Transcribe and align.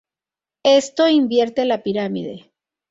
Esto 0.63 1.07
invierte 1.07 1.63
la 1.65 1.83
pirámide. 1.83 2.49